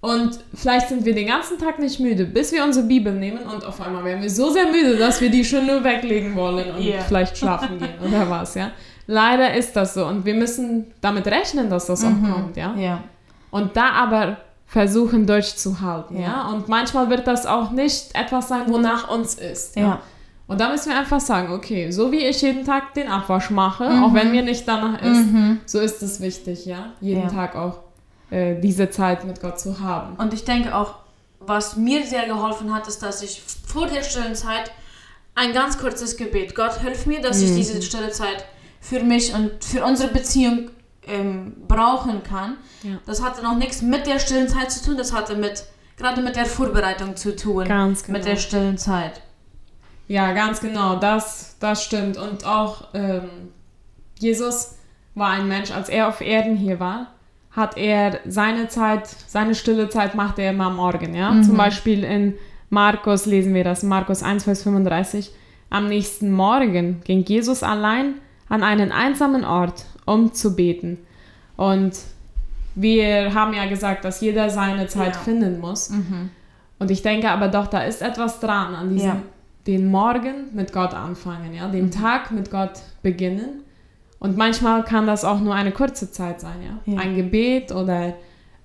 und 0.00 0.38
vielleicht 0.54 0.88
sind 0.88 1.04
wir 1.04 1.14
den 1.14 1.26
ganzen 1.28 1.58
Tag 1.58 1.78
nicht 1.78 1.98
müde, 2.00 2.24
bis 2.26 2.52
wir 2.52 2.62
unsere 2.64 2.86
Bibel 2.86 3.12
nehmen 3.12 3.38
und 3.44 3.64
auf 3.64 3.80
einmal 3.80 4.04
werden 4.04 4.22
wir 4.22 4.30
so 4.30 4.50
sehr 4.50 4.66
müde, 4.70 4.96
dass 4.96 5.20
wir 5.20 5.30
die 5.30 5.44
schon 5.44 5.66
nur 5.66 5.82
weglegen 5.82 6.34
wollen 6.34 6.74
und 6.74 6.82
Ja. 6.82 7.00
vielleicht 7.00 7.38
schlafen 7.38 7.78
gehen 7.78 7.94
oder 8.06 8.28
was, 8.28 8.54
ja. 8.54 8.70
Leider 9.06 9.54
ist 9.54 9.74
das 9.76 9.94
so 9.94 10.06
und 10.06 10.24
wir 10.24 10.34
müssen 10.34 10.86
damit 11.00 11.26
rechnen, 11.26 11.68
dass 11.70 11.86
das 11.86 12.04
auch 12.04 12.08
kommt, 12.32 12.56
ja. 12.56 12.74
Ja. 12.76 13.04
Und 13.50 13.76
da 13.76 13.90
aber 13.90 14.38
versuchen 14.66 15.26
durchzuhalten, 15.26 16.16
ja. 16.16 16.22
Ja. 16.22 16.48
Und 16.48 16.68
manchmal 16.68 17.08
wird 17.10 17.26
das 17.26 17.46
auch 17.46 17.70
nicht 17.70 18.14
etwas 18.14 18.48
sein, 18.48 18.62
wonach 18.68 19.08
uns 19.10 19.34
ist, 19.34 19.76
Ja. 19.76 20.00
Und 20.46 20.60
da 20.60 20.68
müssen 20.70 20.90
wir 20.90 20.98
einfach 20.98 21.20
sagen, 21.20 21.52
okay, 21.52 21.90
so 21.90 22.12
wie 22.12 22.24
ich 22.24 22.42
jeden 22.42 22.64
Tag 22.64 22.94
den 22.94 23.08
Abwasch 23.08 23.50
mache, 23.50 23.84
auch 24.02 24.12
wenn 24.12 24.30
mir 24.30 24.42
nicht 24.42 24.66
danach 24.68 25.00
ist, 25.00 25.24
so 25.66 25.80
ist 25.80 26.02
es 26.02 26.20
wichtig, 26.20 26.66
ja, 26.66 26.92
jeden 27.00 27.22
Ja. 27.22 27.28
Tag 27.28 27.56
auch 27.56 27.78
äh, 28.30 28.60
diese 28.60 28.90
Zeit 28.90 29.24
mit 29.24 29.40
Gott 29.40 29.58
zu 29.58 29.80
haben. 29.80 30.16
Und 30.16 30.34
ich 30.34 30.44
denke 30.44 30.74
auch, 30.74 30.96
was 31.40 31.76
mir 31.76 32.04
sehr 32.06 32.26
geholfen 32.26 32.74
hat, 32.74 32.88
ist, 32.88 33.02
dass 33.02 33.22
ich 33.22 33.42
vor 33.66 33.86
der 33.86 34.02
stillen 34.02 34.34
Zeit 34.34 34.70
ein 35.34 35.52
ganz 35.52 35.78
kurzes 35.78 36.16
Gebet, 36.16 36.54
Gott 36.54 36.80
hilf 36.80 37.06
mir, 37.06 37.20
dass 37.20 37.40
ich 37.42 37.54
diese 37.54 37.82
stille 37.82 38.10
Zeit 38.10 38.44
für 38.80 39.00
mich 39.02 39.34
und 39.34 39.64
für 39.64 39.84
unsere 39.84 40.12
Beziehung 40.12 40.70
ähm, 41.06 41.54
brauchen 41.66 42.22
kann. 42.22 42.56
Ja. 42.82 42.98
Das 43.06 43.22
hatte 43.22 43.42
noch 43.42 43.56
nichts 43.56 43.82
mit 43.82 44.06
der 44.06 44.18
stillen 44.18 44.48
Zeit 44.48 44.70
zu 44.70 44.84
tun, 44.84 44.96
das 44.96 45.12
hatte 45.12 45.36
mit 45.36 45.64
gerade 45.96 46.22
mit 46.22 46.36
der 46.36 46.46
Vorbereitung 46.46 47.16
zu 47.16 47.34
tun. 47.36 47.64
Ganz 47.64 48.04
genau. 48.04 48.18
Mit 48.18 48.26
der 48.26 48.36
stillen 48.36 48.78
Zeit. 48.78 49.20
Ja, 50.08 50.32
ganz 50.32 50.60
genau, 50.60 50.96
das, 50.96 51.56
das 51.60 51.82
stimmt. 51.84 52.16
Und 52.16 52.44
auch 52.46 52.88
ähm, 52.94 53.22
Jesus 54.18 54.76
war 55.14 55.30
ein 55.30 55.48
Mensch, 55.48 55.70
als 55.70 55.88
er 55.88 56.08
auf 56.08 56.20
Erden 56.20 56.56
hier 56.56 56.78
war, 56.80 57.08
hat 57.52 57.76
er 57.76 58.18
seine 58.26 58.68
Zeit, 58.68 59.06
seine 59.26 59.54
stille 59.54 59.88
Zeit 59.88 60.14
machte 60.14 60.42
er 60.42 60.50
immer 60.50 60.66
am 60.66 60.76
Morgen. 60.76 61.14
Ja? 61.14 61.30
Mhm. 61.30 61.44
Zum 61.44 61.56
Beispiel 61.56 62.04
in 62.04 62.34
Markus 62.68 63.26
lesen 63.26 63.54
wir 63.54 63.64
das, 63.64 63.82
Markus 63.82 64.22
1, 64.22 64.44
Vers 64.44 64.62
35. 64.64 65.30
Am 65.70 65.86
nächsten 65.88 66.32
Morgen 66.32 67.00
ging 67.04 67.24
Jesus 67.24 67.62
allein 67.62 68.14
an 68.48 68.62
einen 68.62 68.92
einsamen 68.92 69.44
Ort, 69.44 69.86
um 70.04 70.32
zu 70.34 70.54
beten. 70.56 70.98
Und 71.56 71.96
wir 72.74 73.32
haben 73.34 73.54
ja 73.54 73.66
gesagt, 73.66 74.04
dass 74.04 74.20
jeder 74.20 74.50
seine 74.50 74.88
Zeit 74.88 75.14
Ja. 75.14 75.20
finden 75.20 75.60
muss. 75.60 75.90
Mhm. 75.90 76.30
Und 76.80 76.90
ich 76.90 77.02
denke 77.02 77.30
aber 77.30 77.48
doch, 77.48 77.68
da 77.68 77.82
ist 77.84 78.02
etwas 78.02 78.40
dran 78.40 78.74
an 78.74 78.90
diesem, 78.90 79.08
Ja. 79.08 79.16
Den 79.66 79.90
Morgen 79.90 80.54
mit 80.54 80.72
Gott 80.72 80.94
anfangen, 80.94 81.54
ja, 81.54 81.68
den 81.68 81.90
Tag 81.90 82.30
mit 82.30 82.50
Gott 82.50 82.80
beginnen. 83.02 83.62
Und 84.18 84.36
manchmal 84.36 84.84
kann 84.84 85.06
das 85.06 85.24
auch 85.24 85.40
nur 85.40 85.54
eine 85.54 85.72
kurze 85.72 86.10
Zeit 86.10 86.40
sein, 86.40 86.56
ja. 86.62 86.92
Ja. 86.92 87.00
Ein 87.00 87.16
Gebet 87.16 87.72
oder 87.72 88.14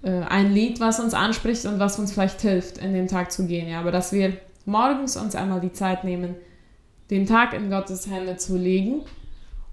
äh, 0.03 0.22
ein 0.29 0.53
Lied, 0.53 0.79
was 0.79 1.00
uns 1.00 1.13
anspricht 1.13 1.65
und 1.65 1.79
was 1.79 2.00
uns 2.00 2.13
vielleicht 2.13 2.41
hilft, 2.41 2.77
in 2.77 2.94
den 2.94 3.08
Tag 3.08 3.32
zu 3.32 3.46
gehen, 3.46 3.70
ja. 3.70 3.79
Aber 3.79 3.91
dass 3.91 4.13
wir 4.13 4.34
morgens 4.65 5.18
uns 5.18 5.36
einmal 5.36 5.60
die 5.60 5.74
Zeit 5.74 6.03
nehmen, 6.03 6.36
den 7.10 7.25
Tag 7.25 7.53
in 7.53 7.70
Gottes 7.70 8.10
Hände 8.10 8.38
zu 8.38 8.56
legen. 8.56 9.01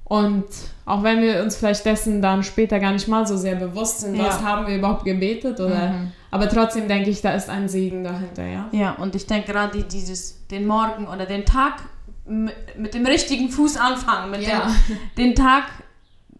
Und 0.08 0.44
auch 0.84 1.02
wenn 1.02 1.20
wir 1.20 1.42
uns 1.42 1.56
vielleicht 1.56 1.84
dessen 1.84 2.22
dann 2.22 2.44
später 2.44 2.78
gar 2.78 2.92
nicht 2.92 3.08
mal 3.08 3.26
so 3.26 3.36
sehr 3.36 3.56
bewusst 3.56 4.00
sind, 4.02 4.16
was 4.18 4.40
Ja. 4.40 4.42
haben 4.46 4.66
wir 4.68 4.76
überhaupt 4.76 5.04
gebetet 5.04 5.58
oder 5.58 5.88
Mhm. 5.88 6.12
aber 6.30 6.48
trotzdem 6.48 6.86
denke 6.86 7.10
ich, 7.10 7.22
da 7.22 7.32
ist 7.32 7.50
ein 7.50 7.68
Segen 7.68 8.04
dahinter, 8.04 8.46
ja. 8.46 8.68
Ja, 8.70 8.92
und 8.92 9.16
ich 9.16 9.26
denke 9.26 9.50
gerade 9.52 9.82
dieses, 9.82 10.46
den 10.46 10.64
Morgen 10.64 11.08
oder 11.08 11.26
den 11.26 11.44
Tag 11.44 11.82
mit 12.24 12.94
dem 12.94 13.04
richtigen 13.04 13.48
Fuß 13.50 13.76
anfangen, 13.78 14.30
mit 14.30 14.42
Ja. 14.46 14.70
dem, 15.16 15.24
den 15.24 15.34
Tag 15.34 15.64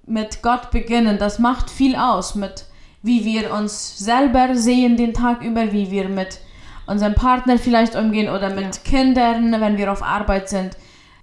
mit 0.06 0.42
Gott 0.42 0.70
beginnen, 0.70 1.18
das 1.18 1.40
macht 1.40 1.68
viel 1.68 1.96
aus, 1.96 2.36
mit 2.36 2.66
wie 3.02 3.24
wir 3.24 3.52
uns 3.52 3.98
selber 3.98 4.54
sehen 4.54 4.96
den 4.96 5.12
Tag 5.12 5.42
über, 5.42 5.72
wie 5.72 5.90
wir 5.90 6.08
mit 6.08 6.38
unserem 6.86 7.14
Partner 7.14 7.58
vielleicht 7.58 7.96
umgehen 7.96 8.28
oder 8.28 8.50
mit 8.54 8.76
Ja. 8.76 8.82
Kindern, 8.84 9.60
wenn 9.60 9.76
wir 9.76 9.90
auf 9.90 10.04
Arbeit 10.04 10.48
sind. 10.48 10.76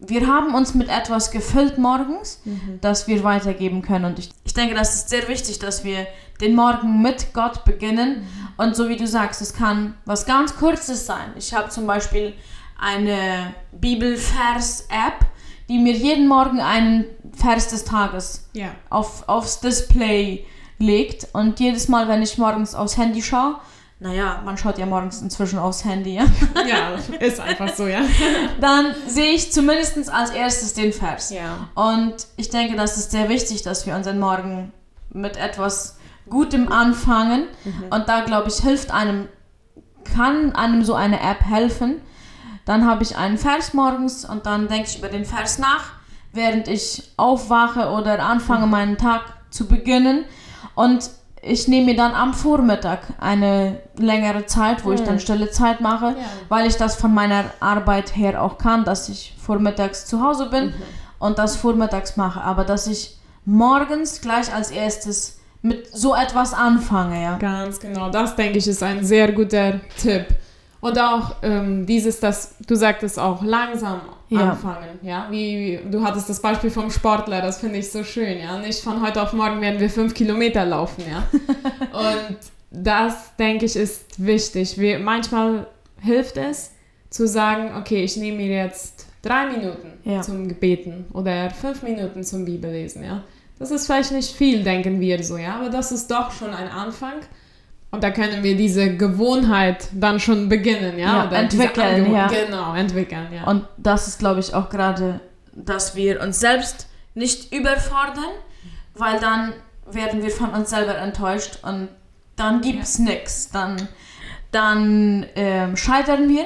Wir 0.05 0.27
haben 0.27 0.53
uns 0.53 0.73
mit 0.73 0.89
etwas 0.89 1.31
gefüllt 1.31 1.77
morgens, 1.77 2.41
Mhm. 2.45 2.79
das 2.81 3.07
wir 3.07 3.23
weitergeben 3.23 3.81
können. 3.81 4.05
Und 4.05 4.19
ich, 4.19 4.29
ich 4.43 4.53
denke, 4.53 4.75
das 4.75 4.95
ist 4.95 5.09
sehr 5.09 5.27
wichtig, 5.27 5.59
dass 5.59 5.83
wir 5.83 6.05
den 6.41 6.55
Morgen 6.55 7.01
mit 7.01 7.33
Gott 7.33 7.63
beginnen. 7.63 8.27
Und 8.57 8.75
so 8.75 8.89
wie 8.89 8.97
du 8.97 9.07
sagst, 9.07 9.41
es 9.41 9.53
kann 9.53 9.95
was 10.05 10.25
ganz 10.25 10.55
Kurzes 10.55 11.05
sein. 11.05 11.31
Ich 11.37 11.53
habe 11.53 11.69
zum 11.69 11.87
Beispiel 11.87 12.33
eine 12.79 13.53
Bibelvers-App, 13.71 15.25
die 15.69 15.79
mir 15.79 15.93
jeden 15.93 16.27
Morgen 16.27 16.59
einen 16.59 17.05
Vers 17.33 17.69
des 17.69 17.85
Tages 17.85 18.49
Ja. 18.53 18.71
auf, 18.89 19.27
aufs 19.27 19.59
Display 19.59 20.45
legt. 20.79 21.27
Und 21.33 21.59
jedes 21.59 21.87
Mal, 21.87 22.07
wenn 22.07 22.21
ich 22.21 22.37
morgens 22.37 22.75
aufs 22.75 22.97
Handy 22.97 23.21
schaue, 23.21 23.55
naja, 24.03 24.41
man 24.43 24.57
schaut 24.57 24.77
ja 24.77 24.85
morgens 24.85 25.21
inzwischen 25.21 25.57
aufs 25.57 25.85
Handy, 25.85 26.15
ja, 26.15 26.25
Ja, 26.67 26.95
ist 27.19 27.39
einfach 27.39 27.73
so, 27.73 27.87
ja. 27.87 28.01
dann 28.59 28.93
sehe 29.07 29.31
ich 29.31 29.53
zumindest 29.53 30.13
als 30.13 30.31
erstes 30.31 30.73
den 30.73 30.91
Vers. 30.91 31.29
Ja. 31.29 31.69
Und 31.73 32.27
ich 32.35 32.49
denke, 32.49 32.75
das 32.75 32.97
ist 32.97 33.11
sehr 33.11 33.29
wichtig, 33.29 33.61
dass 33.63 33.85
wir 33.85 33.95
unseren 33.95 34.19
Morgen 34.19 34.73
mit 35.09 35.37
etwas 35.37 35.97
Gutem 36.29 36.69
anfangen. 36.69 37.47
Und 37.91 38.09
da, 38.09 38.25
glaube 38.25 38.49
ich, 38.49 38.55
hilft 38.55 38.91
einem, 38.91 39.29
kann 40.15 40.53
einem 40.53 40.83
so 40.83 40.95
eine 40.95 41.21
App 41.21 41.41
helfen. 41.45 42.01
Dann 42.65 42.85
habe 42.85 43.03
ich 43.03 43.15
einen 43.15 43.37
Vers 43.37 43.73
morgens 43.73 44.25
und 44.25 44.45
dann 44.45 44.67
denke 44.67 44.89
ich 44.89 44.97
über 44.97 45.07
den 45.07 45.23
Vers 45.23 45.59
nach, 45.59 45.93
während 46.33 46.67
ich 46.67 47.13
aufwache 47.15 47.89
oder 47.89 48.19
anfange, 48.19 48.67
meinen 48.67 48.97
Tag 48.97 49.21
zu 49.49 49.65
beginnen. 49.65 50.25
Und 50.75 51.09
ich 51.45 51.67
nehme 51.67 51.87
mir 51.87 51.95
dann 51.95 52.13
am 52.13 52.33
Vormittag 52.33 53.01
eine 53.19 53.79
längere 53.97 54.45
Zeit, 54.45 54.85
wo 54.85 54.91
ich 54.91 55.01
dann 55.03 55.19
stille 55.19 55.49
Zeit 55.51 55.81
mache, 55.81 56.07
Ja. 56.07 56.25
weil 56.49 56.65
ich 56.67 56.77
das 56.77 56.95
von 56.95 57.13
meiner 57.13 57.45
Arbeit 57.59 58.15
her 58.15 58.41
auch 58.41 58.57
kann, 58.57 58.85
dass 58.85 59.09
ich 59.09 59.35
vormittags 59.41 60.05
zu 60.05 60.21
Hause 60.23 60.49
bin 60.49 60.73
und 61.19 61.37
das 61.39 61.55
vormittags 61.57 62.15
mache. 62.17 62.41
Aber 62.41 62.63
dass 62.63 62.87
ich 62.87 63.17
morgens 63.45 64.21
gleich 64.21 64.53
als 64.53 64.71
erstes 64.71 65.39
mit 65.61 65.87
so 65.95 66.15
etwas 66.15 66.53
anfange, 66.53 67.21
ja. 67.21 67.37
Ganz 67.37 67.79
genau. 67.79 68.09
Das, 68.09 68.35
denke 68.35 68.57
ich, 68.57 68.67
ist 68.67 68.83
ein 68.83 69.03
sehr 69.03 69.31
guter 69.31 69.79
Tipp. 70.01 70.25
Und 70.81 70.99
auch 70.99 71.35
ähm, 71.43 71.85
dieses, 71.85 72.19
dass 72.19 72.55
du 72.67 72.75
sagtest 72.75 73.17
auch 73.17 73.41
langsam 73.43 74.01
Ja. 74.33 74.51
anfangen, 74.51 74.99
ja. 75.01 75.27
Wie 75.29 75.79
du 75.89 76.03
hattest 76.03 76.29
das 76.29 76.41
Beispiel 76.41 76.69
vom 76.69 76.89
Sportler, 76.91 77.41
das 77.41 77.59
finde 77.59 77.79
ich 77.79 77.91
so 77.91 78.03
schön, 78.03 78.39
ja. 78.39 78.57
Nicht 78.59 78.79
von 78.81 79.01
heute 79.05 79.21
auf 79.21 79.33
morgen 79.33 79.61
werden 79.61 79.79
wir 79.79 79.89
fünf 79.89 80.13
Kilometer 80.13 80.65
laufen, 80.65 81.03
ja. 81.09 81.27
Und 81.99 82.37
das, 82.71 83.35
denke 83.37 83.65
ich, 83.65 83.75
ist 83.75 84.05
wichtig. 84.25 84.77
Wir, 84.77 84.99
manchmal 84.99 85.67
hilft 86.01 86.37
es 86.37 86.71
zu 87.09 87.27
sagen, 87.27 87.71
okay, 87.77 88.03
ich 88.03 88.17
nehme 88.17 88.37
mir 88.37 88.63
jetzt 88.63 89.05
drei 89.21 89.45
Minuten 89.47 89.93
Ja. 90.03 90.21
zum 90.21 90.47
Gebeten 90.47 91.05
oder 91.13 91.49
fünf 91.51 91.83
Minuten 91.83 92.23
zum 92.23 92.45
Bibellesen, 92.45 93.03
ja. 93.03 93.23
Das 93.59 93.71
ist 93.71 93.85
vielleicht 93.85 94.11
nicht 94.11 94.35
viel, 94.35 94.63
denken 94.63 94.99
wir 94.99 95.23
so, 95.23 95.37
ja, 95.37 95.55
aber 95.55 95.69
das 95.69 95.91
ist 95.91 96.09
doch 96.11 96.31
schon 96.31 96.49
ein 96.53 96.67
Anfang. 96.67 97.13
Und 97.93 98.03
da 98.03 98.09
können 98.09 98.41
wir 98.41 98.57
diese 98.57 98.97
Gewohnheit 98.97 99.87
dann 99.93 100.19
schon 100.19 100.49
beginnen, 100.49 100.97
ja? 100.97 101.17
Ja, 101.17 101.27
Oder 101.27 101.37
entwickeln, 101.37 102.11
ja. 102.11 102.27
Genau, 102.27 102.73
entwickeln, 102.73 103.27
ja. 103.31 103.43
Und 103.43 103.67
das 103.77 104.07
ist, 104.07 104.17
glaube 104.17 104.39
ich, 104.39 104.55
auch 104.55 104.71
gerade, 104.71 105.19
dass 105.51 105.95
wir 105.95 106.19
uns 106.19 106.39
selbst 106.39 106.87
nicht 107.13 107.53
überfordern, 107.53 108.31
weil 108.95 109.19
dann 109.19 109.53
werden 109.85 110.23
wir 110.23 110.31
von 110.31 110.49
uns 110.49 110.71
selber 110.71 110.97
enttäuscht 110.97 111.59
und 111.61 111.89
dann 112.35 112.61
gibt 112.61 112.81
es 112.81 112.97
nichts. 112.97 113.51
Dann, 113.51 113.87
dann 114.49 115.27
ähm, 115.35 115.77
scheitern 115.77 116.27
wir 116.29 116.45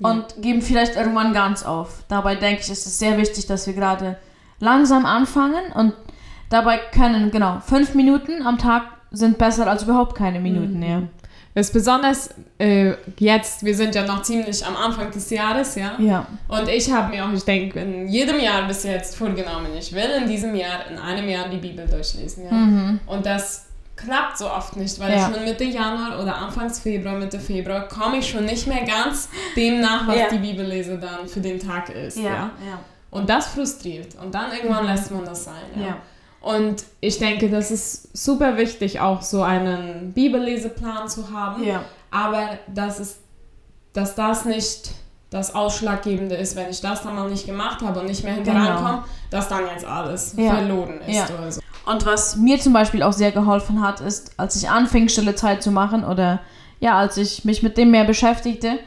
und 0.00 0.42
geben 0.42 0.60
vielleicht 0.60 0.96
irgendwann 0.96 1.32
ganz 1.32 1.62
auf. 1.62 2.02
Dabei 2.08 2.34
denke 2.34 2.62
ich, 2.62 2.68
ist 2.68 2.84
es 2.84 2.98
sehr 2.98 3.16
wichtig, 3.16 3.46
dass 3.46 3.68
wir 3.68 3.74
gerade 3.74 4.18
langsam 4.58 5.06
anfangen 5.06 5.70
und 5.72 5.92
dabei 6.48 6.78
können, 6.78 7.30
genau, 7.30 7.60
fünf 7.64 7.94
Minuten 7.94 8.44
am 8.44 8.58
Tag 8.58 8.99
sind 9.10 9.38
besser 9.38 9.66
als 9.66 9.82
überhaupt 9.82 10.14
keine 10.16 10.40
Minuten, 10.40 10.82
ja. 10.82 11.02
Es 11.52 11.66
ist 11.66 11.72
besonders 11.72 12.30
äh, 12.58 12.92
jetzt, 13.18 13.64
wir 13.64 13.74
sind 13.74 13.94
ja 13.96 14.04
noch 14.06 14.22
ziemlich 14.22 14.64
am 14.64 14.76
Anfang 14.76 15.10
des 15.10 15.30
Jahres, 15.30 15.74
ja. 15.74 15.94
Ja, 15.98 16.26
Und 16.46 16.68
ich 16.68 16.90
habe 16.92 17.10
mir 17.14 17.24
auch, 17.24 17.32
ich 17.32 17.44
denke, 17.44 17.80
in 17.80 18.06
jedem 18.08 18.38
Jahr 18.38 18.66
bis 18.68 18.84
jetzt 18.84 19.16
vorgenommen, 19.16 19.66
ich 19.76 19.92
will 19.92 20.10
in 20.22 20.28
diesem 20.28 20.54
Jahr, 20.54 20.86
in 20.88 20.96
einem 20.98 21.28
Jahr 21.28 21.48
die 21.48 21.56
Bibel 21.56 21.84
durchlesen, 21.86 22.44
ja. 22.44 23.12
Und 23.12 23.26
das 23.26 23.66
klappt 23.96 24.38
so 24.38 24.48
oft 24.48 24.76
nicht, 24.76 24.98
weil 25.00 25.12
Ja. 25.12 25.28
schon 25.30 25.44
Mitte 25.44 25.64
Januar 25.64 26.20
oder 26.22 26.36
Anfangs 26.36 26.78
Februar, 26.78 27.18
Mitte 27.18 27.40
Februar 27.40 27.86
komme 27.88 28.18
ich 28.18 28.28
schon 28.30 28.44
nicht 28.44 28.66
mehr 28.68 28.84
ganz 28.84 29.28
dem 29.56 29.80
nach, 29.80 30.06
was 30.06 30.16
Ja. 30.16 30.28
die 30.30 30.38
Bibellese 30.38 30.98
dann 30.98 31.26
für 31.28 31.40
den 31.40 31.58
Tag 31.58 31.90
ist, 31.90 32.16
ja. 32.16 32.22
ja, 32.22 32.30
ja. 32.66 32.78
Und 33.10 33.28
das 33.28 33.48
frustriert. 33.48 34.14
Und 34.22 34.32
dann 34.34 34.52
irgendwann 34.52 34.86
lässt 34.86 35.10
man 35.10 35.24
das 35.24 35.44
sein. 35.44 35.54
Ja. 35.76 35.96
Und 36.40 36.84
ich 37.00 37.18
denke, 37.18 37.50
das 37.50 37.70
ist 37.70 38.16
super 38.16 38.56
wichtig, 38.56 39.00
auch 39.00 39.20
so 39.22 39.42
einen 39.42 40.12
Bibelleseplan 40.14 41.08
zu 41.08 41.30
haben. 41.32 41.62
Ja. 41.64 41.82
Aber 42.10 42.58
dass, 42.66 42.98
es, 42.98 43.18
dass 43.92 44.14
das 44.14 44.44
nicht 44.46 44.90
das 45.28 45.54
Ausschlaggebende 45.54 46.34
ist, 46.34 46.56
wenn 46.56 46.70
ich 46.70 46.80
das 46.80 47.02
dann 47.02 47.14
mal 47.14 47.28
nicht 47.30 47.46
gemacht 47.46 47.82
habe 47.82 48.00
und 48.00 48.06
nicht 48.06 48.24
mehr 48.24 48.34
hinterher 48.34 48.76
Genau. 48.76 49.04
dass 49.30 49.48
dann 49.48 49.64
jetzt 49.72 49.84
alles 49.84 50.34
Ja. 50.36 50.54
verloren 50.54 51.00
ist 51.06 51.14
Ja. 51.16 51.26
oder 51.38 51.52
so. 51.52 51.60
Und 51.86 52.04
was 52.06 52.36
mir 52.36 52.58
zum 52.58 52.72
Beispiel 52.72 53.02
auch 53.02 53.12
sehr 53.12 53.30
geholfen 53.32 53.80
hat, 53.82 54.00
ist, 54.00 54.32
als 54.38 54.56
ich 54.56 54.68
anfing, 54.68 55.08
stille 55.08 55.34
Zeit 55.34 55.62
zu 55.62 55.70
machen 55.70 56.04
oder 56.04 56.40
ja, 56.80 56.96
als 56.98 57.16
ich 57.16 57.44
mich 57.44 57.62
mit 57.62 57.76
dem 57.76 57.90
mehr 57.90 58.04
beschäftigte. 58.04 58.78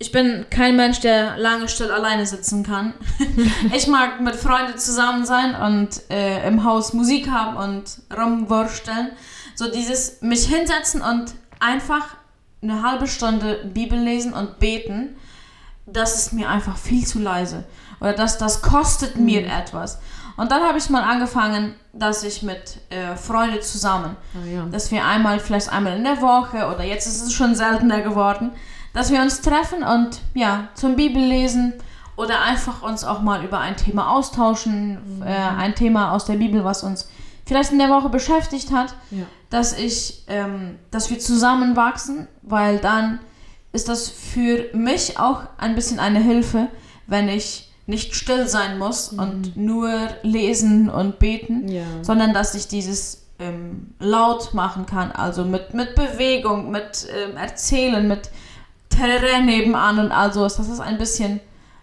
Ich 0.00 0.12
bin 0.12 0.46
kein 0.50 0.76
Mensch, 0.76 1.00
der 1.00 1.36
lange 1.38 1.68
still 1.68 1.90
alleine 1.90 2.24
sitzen 2.24 2.62
kann. 2.62 2.94
ich 3.74 3.88
mag 3.88 4.20
mit 4.20 4.36
Freunden 4.36 4.78
zusammen 4.78 5.26
sein 5.26 5.54
und 5.56 5.88
äh, 6.10 6.46
im 6.46 6.62
Haus 6.62 6.92
Musik 6.92 7.28
haben 7.30 7.56
und 7.56 8.00
rumwursteln. 8.16 9.10
So 9.56 9.70
dieses 9.70 10.22
mich 10.22 10.46
hinsetzen 10.46 11.02
und 11.02 11.34
einfach 11.58 12.16
eine 12.62 12.82
halbe 12.82 13.08
Stunde 13.08 13.64
Bibel 13.74 13.98
lesen 13.98 14.32
und 14.32 14.60
beten, 14.60 15.16
das 15.86 16.14
ist 16.16 16.32
mir 16.32 16.48
einfach 16.48 16.76
viel 16.76 17.04
zu 17.04 17.18
leise. 17.18 17.64
Oder 18.00 18.12
das, 18.12 18.38
das 18.38 18.62
kostet 18.62 19.16
mir 19.16 19.44
etwas. 19.46 19.98
Und 20.36 20.52
dann 20.52 20.62
habe 20.62 20.78
ich 20.78 20.88
mal 20.90 21.02
angefangen, 21.02 21.74
dass 21.92 22.22
ich 22.22 22.44
mit 22.44 22.78
äh, 22.90 23.16
Freunden 23.16 23.60
zusammen, 23.62 24.16
Ah, 24.34 24.46
ja. 24.46 24.64
dass 24.70 24.92
wir 24.92 25.04
einmal, 25.04 25.40
vielleicht 25.40 25.72
einmal 25.72 25.96
in 25.96 26.04
der 26.04 26.20
Woche 26.20 26.66
oder 26.72 26.84
jetzt 26.84 27.08
ist 27.08 27.22
es 27.22 27.32
schon 27.32 27.56
seltener 27.56 28.02
geworden, 28.02 28.52
dass 28.92 29.10
wir 29.10 29.20
uns 29.20 29.40
treffen 29.40 29.82
und 29.82 30.20
ja, 30.34 30.68
zum 30.74 30.96
Bibellesen 30.96 31.74
oder 32.16 32.42
einfach 32.42 32.82
uns 32.82 33.04
auch 33.04 33.22
mal 33.22 33.44
über 33.44 33.60
ein 33.60 33.76
Thema 33.76 34.10
austauschen, 34.10 35.18
mhm. 35.18 35.22
äh, 35.22 35.26
ein 35.26 35.74
Thema 35.74 36.12
aus 36.12 36.24
der 36.24 36.34
Bibel, 36.34 36.64
was 36.64 36.82
uns 36.82 37.08
vielleicht 37.46 37.72
in 37.72 37.78
der 37.78 37.88
Woche 37.90 38.08
beschäftigt 38.08 38.72
hat, 38.72 38.94
ja. 39.10 39.24
dass 39.50 39.78
ich, 39.78 40.24
ähm, 40.26 40.78
dass 40.90 41.10
wir 41.10 41.18
zusammenwachsen, 41.18 42.28
weil 42.42 42.78
dann 42.78 43.20
ist 43.72 43.88
das 43.88 44.08
für 44.08 44.66
mich 44.74 45.18
auch 45.18 45.42
ein 45.58 45.74
bisschen 45.74 46.00
eine 46.00 46.20
Hilfe, 46.20 46.68
wenn 47.06 47.28
ich 47.28 47.70
nicht 47.86 48.14
still 48.14 48.48
sein 48.48 48.78
muss 48.78 49.12
mhm. 49.12 49.18
und 49.18 49.56
nur 49.56 49.92
lesen 50.22 50.90
und 50.90 51.18
beten, 51.18 51.68
ja. 51.68 51.84
sondern 52.02 52.34
dass 52.34 52.54
ich 52.54 52.68
dieses 52.68 53.26
ähm, 53.38 53.94
laut 53.98 54.52
machen 54.52 54.86
kann, 54.86 55.12
also 55.12 55.44
mit, 55.44 55.72
mit 55.72 55.94
Bewegung, 55.94 56.70
mit 56.70 57.06
ähm, 57.10 57.36
Erzählen, 57.36 58.06
mit 58.06 58.30
Terrain 58.98 59.46
nebenan 59.46 59.98
und 59.98 60.12
also, 60.12 60.42
dass 60.42 60.58
es 60.58 60.80
ein 60.80 60.98
bisschen 60.98 61.40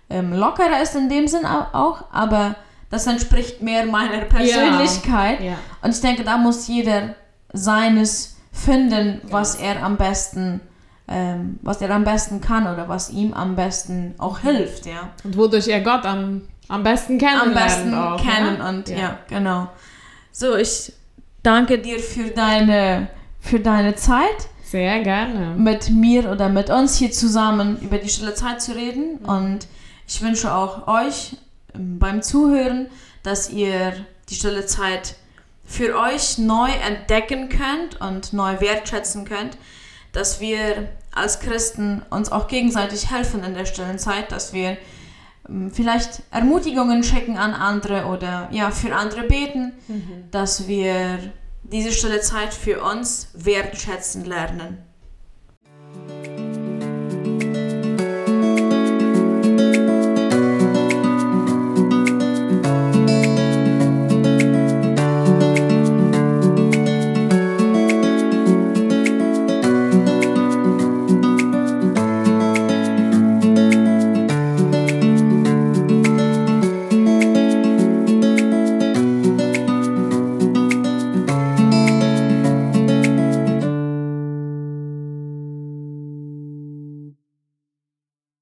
ähm, 0.10 0.34
lockerer 0.34 0.82
ist 0.82 0.96
in 0.96 1.10
dem 1.10 1.28
Sinn 1.28 1.46
auch, 1.46 2.06
aber 2.12 2.56
das 2.90 3.08
entspricht 3.08 3.62
mehr 3.62 3.86
meiner 3.86 4.26
Persönlichkeit. 4.26 5.40
Ja. 5.40 5.52
Ja. 5.52 5.58
Und 5.82 5.92
ich 5.94 6.02
denke, 6.02 6.24
da 6.24 6.38
muss 6.38 6.68
jeder 6.68 7.16
seines 7.54 8.38
finden, 8.52 9.22
was 9.30 9.56
er 9.56 9.84
am 9.84 9.98
besten 9.98 10.62
ähm, 11.08 11.60
was 11.62 11.82
er 11.82 11.92
am 11.92 12.04
besten 12.04 12.42
kann 12.42 12.64
oder 12.64 12.90
was 12.90 13.12
ihm 13.12 13.34
am 13.34 13.56
besten 13.56 14.16
auch 14.18 14.40
hilft, 14.40 14.86
ja. 14.88 15.10
Und 15.24 15.38
wodurch 15.38 15.68
er 15.68 15.82
Gott 15.82 16.06
am, 16.06 16.48
am 16.68 16.84
besten 16.84 17.20
kennen 17.20 17.42
Am 17.42 17.54
besten 17.54 17.94
auch, 17.94 18.18
kennen 18.20 18.58
ja? 18.58 18.70
und 18.70 18.90
ja. 18.90 18.98
ja, 18.98 19.20
genau. 19.28 19.68
So, 20.32 20.56
ich 20.56 20.94
danke 21.44 21.78
dir 21.78 22.00
für 22.00 22.32
deine, 22.32 23.08
für 23.40 23.60
deine 23.60 23.96
Zeit. 23.96 24.50
Sehr 24.66 25.02
gerne. 25.04 25.54
Mit 25.58 25.90
mir 25.92 26.32
oder 26.32 26.50
mit 26.50 26.72
uns 26.72 26.98
hier 26.98 27.12
zusammen 27.12 27.78
über 27.82 28.00
die 28.00 28.10
stille 28.10 28.34
Zeit 28.34 28.62
zu 28.62 28.76
reden. 28.76 29.20
Mhm. 29.22 29.30
Und 29.30 29.68
ich 30.08 30.22
wünsche 30.22 30.54
auch 30.54 30.88
euch 30.88 31.38
ähm, 31.76 32.00
beim 32.00 32.24
Zuhören, 32.24 32.88
dass 33.22 33.52
ihr 33.52 33.94
die 34.30 34.36
stille 34.36 34.66
Zeit 34.66 35.16
für 35.66 35.98
euch 35.98 36.38
neu 36.40 36.70
entdecken 36.70 37.50
könnt 37.50 38.02
und 38.02 38.34
neu 38.34 38.60
wertschätzen 38.60 39.26
könnt, 39.26 39.58
dass 40.14 40.40
wir 40.40 40.90
als 41.14 41.40
Christen 41.40 42.02
uns 42.10 42.32
auch 42.32 42.48
gegenseitig 42.48 43.12
helfen 43.12 43.44
in 43.44 43.54
der 43.54 43.66
stillen 43.66 44.00
Zeit, 44.00 44.32
dass 44.32 44.52
wir 44.52 44.78
ähm, 45.48 45.72
vielleicht 45.72 46.24
Ermutigungen 46.32 47.04
schicken 47.04 47.38
an 47.38 47.54
andere 47.54 48.06
oder 48.06 48.50
ja 48.52 48.72
für 48.72 48.96
andere 48.96 49.24
beten, 49.24 49.74
mhm. 49.88 50.26
dass 50.32 50.68
wir 50.68 51.20
diese 51.72 51.92
stille 51.92 52.22
Zeit 52.22 52.54
für 52.54 52.82
uns 52.82 53.30
wertschätzen 53.34 54.26
lernen. 54.26 54.84